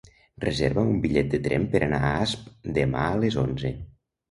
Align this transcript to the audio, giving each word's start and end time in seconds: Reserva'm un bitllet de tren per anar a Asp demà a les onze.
Reserva'm 0.45 0.89
un 0.93 0.97
bitllet 1.03 1.29
de 1.35 1.41
tren 1.49 1.69
per 1.77 1.83
anar 1.89 2.01
a 2.07 2.11
Asp 2.23 2.49
demà 2.81 3.07
a 3.13 3.23
les 3.23 3.41
onze. 3.47 3.75